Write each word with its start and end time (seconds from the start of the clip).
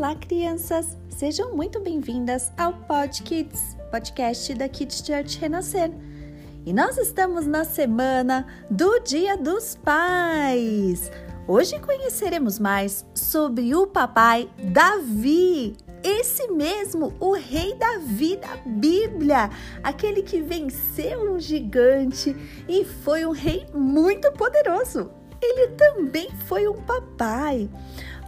Olá, 0.00 0.14
crianças! 0.14 0.96
Sejam 1.10 1.54
muito 1.54 1.78
bem-vindas 1.78 2.50
ao 2.56 2.72
Pod 2.72 3.22
Kids, 3.22 3.76
podcast 3.90 4.54
da 4.54 4.66
Kids 4.66 5.04
Church 5.04 5.38
Renascer. 5.38 5.90
E 6.64 6.72
nós 6.72 6.96
estamos 6.96 7.46
na 7.46 7.66
semana 7.66 8.46
do 8.70 8.98
Dia 9.00 9.36
dos 9.36 9.74
Pais. 9.74 11.12
Hoje 11.46 11.78
conheceremos 11.80 12.58
mais 12.58 13.04
sobre 13.14 13.74
o 13.74 13.86
papai 13.86 14.48
Davi. 14.72 15.76
Esse 16.02 16.48
mesmo, 16.48 17.12
o 17.20 17.34
rei 17.34 17.74
Davi 17.74 18.36
da 18.36 18.56
Bíblia, 18.56 19.50
aquele 19.82 20.22
que 20.22 20.40
venceu 20.40 21.30
um 21.30 21.38
gigante 21.38 22.34
e 22.66 22.86
foi 22.86 23.26
um 23.26 23.32
rei 23.32 23.66
muito 23.74 24.32
poderoso. 24.32 25.10
Ele 25.42 25.68
também 25.68 26.30
foi 26.46 26.66
um 26.66 26.80
papai. 26.82 27.68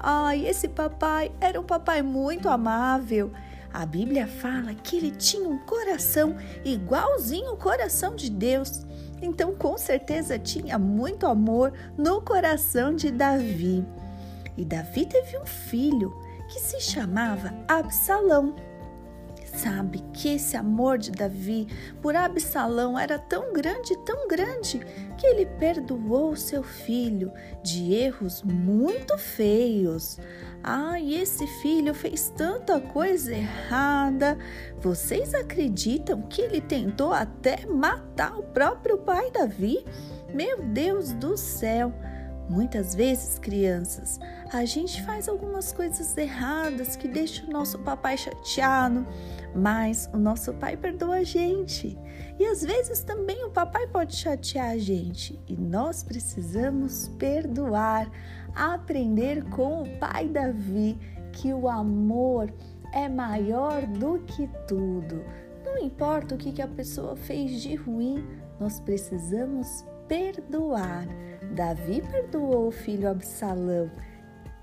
Ai, 0.03 0.45
esse 0.47 0.67
papai 0.67 1.31
era 1.41 1.61
um 1.61 1.65
papai 1.65 2.03
muito 2.03 2.49
amável. 2.49 3.31
A 3.73 3.87
Bíblia 3.87 4.27
fala 4.27 4.75
que 4.75 4.97
ele 4.97 5.13
tinha 5.13 5.49
um 5.49 5.59
coração 5.59 6.37
igualzinho 6.65 7.53
o 7.53 7.57
coração 7.57 8.17
de 8.17 8.29
Deus. 8.29 8.85
Então, 9.23 9.55
com 9.55 9.79
certeza, 9.79 10.39
tinha 10.41 10.77
muito 10.77 11.25
amor 11.25 11.73
no 11.97 12.21
coração 12.21 12.95
de 12.95 13.13
Davi. 13.13 13.87
E 14.57 14.65
Davi 14.65 15.07
teve 15.07 15.39
um 15.39 15.47
filho 15.47 16.13
que 16.49 16.59
se 16.59 16.81
chamava 16.81 17.55
Absalão 17.69 18.57
sabe 19.53 20.03
que 20.13 20.35
esse 20.35 20.57
amor 20.57 20.99
de 20.99 21.11
Davi 21.11 21.67
por 22.01 22.17
Absalão 22.17 22.99
era 22.99 23.19
tão 23.19 23.53
grande, 23.53 23.97
tão 24.05 24.27
grande, 24.27 24.81
que 25.19 25.27
ele 25.27 25.47
perdoou 25.47 26.35
seu 26.35 26.63
filho 26.63 27.33
de 27.63 27.93
erros 27.93 28.43
muito 28.43 29.17
feios. 29.19 30.19
Ah, 30.65 30.99
e 30.99 31.15
esse 31.15 31.47
filho 31.61 31.93
fez 31.93 32.33
tanta 32.37 32.81
coisa 32.81 33.35
errada. 33.35 34.39
Vocês 34.81 35.35
acreditam 35.35 36.23
que 36.23 36.41
ele 36.41 36.61
tentou 36.61 37.13
até 37.13 37.67
matar 37.67 38.39
o 38.39 38.43
próprio 38.43 38.99
pai 38.99 39.31
Davi? 39.31 39.85
Meu 40.33 40.63
Deus 40.63 41.13
do 41.13 41.37
céu! 41.37 41.93
Muitas 42.49 42.95
vezes, 42.95 43.39
crianças, 43.39 44.19
a 44.53 44.65
gente 44.65 45.03
faz 45.05 45.29
algumas 45.29 45.73
coisas 45.73 46.17
erradas 46.17 46.97
que 46.97 47.09
deixam 47.09 47.49
o 47.49 47.53
nosso 47.53 47.79
papai 47.79 48.17
chateado, 48.19 49.07
mas 49.55 50.11
o 50.13 50.19
nosso 50.19 50.53
pai 50.55 50.77
perdoa 50.77 51.17
a 51.17 51.25
gente. 51.25 51.97
E 52.39 52.45
às 52.45 52.63
vezes 52.63 53.03
também 53.03 53.45
o 53.45 53.51
papai 53.51 53.87
pode 53.87 54.17
chatear 54.17 54.71
a 54.71 54.79
gente 54.79 55.41
e 55.49 55.57
nós 55.57 56.03
precisamos 56.03 57.09
perdoar, 57.19 58.11
aprender 58.55 59.45
com 59.45 59.83
o 59.83 59.99
pai 59.99 60.29
Davi 60.29 60.99
que 61.33 61.53
o 61.53 61.69
amor 61.69 62.53
é 62.93 63.09
maior 63.09 63.87
do 63.87 64.19
que 64.21 64.49
tudo. 64.67 65.25
Não 65.65 65.79
importa 65.79 66.35
o 66.35 66.39
que 66.39 66.61
a 66.61 66.69
pessoa 66.69 67.17
fez 67.17 67.63
de 67.63 67.75
ruim, 67.77 68.23
nós 68.61 68.79
precisamos 68.81 69.85
perdoar. 70.13 71.07
Davi 71.55 72.03
perdoou 72.03 72.69
o 72.69 72.71
filho 72.71 73.09
Absalão. 73.09 73.91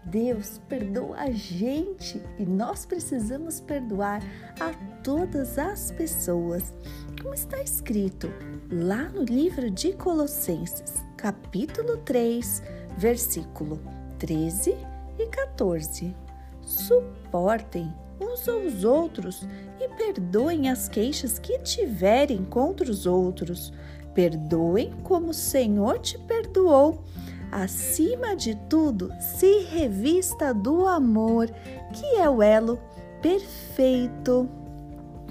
Deus 0.05 0.61
perdoa 0.69 1.16
a 1.17 1.31
gente 1.31 2.22
e 2.38 2.45
nós 2.45 2.86
precisamos 2.86 3.59
perdoar 3.59 4.22
a 4.59 4.72
todas 5.03 5.58
as 5.58 5.89
pessoas. 5.89 6.72
Como 7.20 7.33
está 7.33 7.59
escrito 7.64 8.31
lá 8.72 9.09
no 9.09 9.23
livro 9.23 9.72
de 9.72 9.94
Colossenses, 9.94 11.03
capítulo 11.17 11.97
3, 11.97 12.61
versículo 12.95 13.81
13 14.20 14.77
e 15.17 15.25
14. 15.25 16.16
Suportem 16.61 17.92
uns 18.22 18.47
aos 18.47 18.83
outros 18.83 19.47
e 19.80 19.89
perdoem 19.95 20.70
as 20.70 20.88
queixas 20.88 21.39
que 21.39 21.58
tiverem 21.59 22.45
contra 22.45 22.92
os 22.92 23.08
outros 23.08 23.73
Perdoem 24.14 24.93
como 25.03 25.30
o 25.30 25.33
Senhor 25.33 25.99
te 25.99 26.17
perdoou. 26.17 27.03
Acima 27.52 28.36
de 28.36 28.55
tudo, 28.70 29.11
se 29.20 29.64
revista 29.64 30.53
do 30.53 30.86
amor, 30.86 31.49
que 31.93 32.05
é 32.17 32.30
o 32.30 32.43
elo 32.43 32.80
perfeito. 33.21 34.47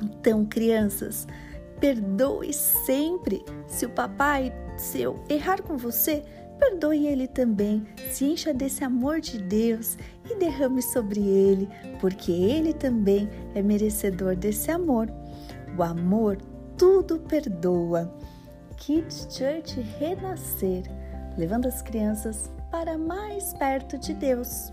Então, 0.02 0.44
crianças, 0.44 1.26
perdoe 1.80 2.52
sempre. 2.52 3.44
Se 3.66 3.86
o 3.86 3.90
papai 3.90 4.52
seu 4.76 5.22
errar 5.28 5.62
com 5.62 5.76
você, 5.76 6.22
perdoe 6.58 7.06
ele 7.06 7.26
também. 7.28 7.86
Se 8.10 8.24
encha 8.24 8.52
desse 8.52 8.84
amor 8.84 9.20
de 9.20 9.38
Deus 9.38 9.96
e 10.28 10.34
derrame 10.36 10.82
sobre 10.82 11.20
ele, 11.20 11.68
porque 12.00 12.32
ele 12.32 12.72
também 12.72 13.28
é 13.54 13.62
merecedor 13.62 14.36
desse 14.36 14.70
amor. 14.70 15.08
O 15.76 15.82
amor 15.82 16.38
tudo 16.76 17.18
perdoa. 17.18 18.12
Kids 18.78 19.26
Church 19.30 19.80
renascer, 19.98 20.84
levando 21.36 21.66
as 21.66 21.82
crianças 21.82 22.50
para 22.70 22.96
mais 22.96 23.52
perto 23.54 23.98
de 23.98 24.14
Deus. 24.14 24.72